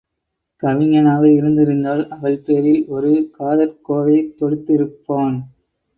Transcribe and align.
கவிஞனாக 0.63 1.23
இருந்திருந்தால் 1.31 2.09
அவள் 2.09 2.39
பேரில் 2.39 2.81
ஒரு 2.87 3.11
காதற் 3.31 3.77
கோவை 3.81 4.17
தொடுத்து 4.37 4.73
இருப்பான். 4.73 5.37